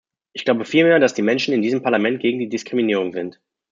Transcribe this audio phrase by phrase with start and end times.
[0.33, 3.39] Ich glaube vielmehr, dass die Menschen in diesem Parlament gegen die Diskriminierung sind.